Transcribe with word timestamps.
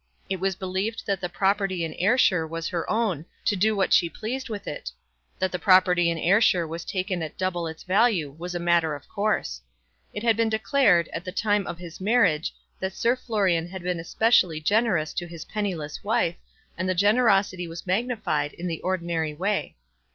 It 0.31 0.39
was 0.39 0.55
believed 0.55 1.05
that 1.05 1.21
the 1.21 1.29
property 1.29 1.85
in 1.85 1.93
Ayrshire 1.99 2.47
was 2.47 2.69
her 2.69 2.89
own, 2.89 3.23
to 3.45 3.55
do 3.55 3.75
what 3.75 3.93
she 3.93 4.09
pleased 4.09 4.49
with 4.49 4.67
it. 4.67 4.91
That 5.37 5.51
the 5.51 5.59
property 5.59 6.09
in 6.09 6.17
Ayrshire 6.17 6.65
was 6.65 6.83
taken 6.83 7.21
at 7.21 7.37
double 7.37 7.67
its 7.67 7.83
value 7.83 8.31
was 8.35 8.55
a 8.55 8.59
matter 8.59 8.95
of 8.95 9.07
course. 9.07 9.61
It 10.11 10.23
had 10.23 10.35
been 10.35 10.49
declared, 10.49 11.07
at 11.09 11.23
the 11.23 11.31
time 11.31 11.67
of 11.67 11.77
his 11.77 12.01
marriage, 12.01 12.51
that 12.79 12.93
Sir 12.95 13.15
Florian 13.15 13.67
had 13.67 13.83
been 13.83 13.99
especially 13.99 14.59
generous 14.59 15.13
to 15.13 15.27
his 15.27 15.45
penniless 15.45 16.03
wife, 16.03 16.37
and 16.79 16.89
the 16.89 16.95
generosity 16.95 17.67
was 17.67 17.85
magnified 17.85 18.53
in 18.53 18.65
the 18.65 18.81
ordinary 18.81 19.35
way. 19.35 19.75